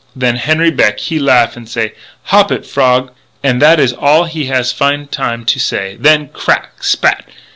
[0.15, 1.93] "Then Henri Beck he laugh and say,
[2.23, 3.11] 'Hop it, frog!'
[3.43, 6.81] And that is all he has find time to say, when crack!
[6.83, 7.27] spat!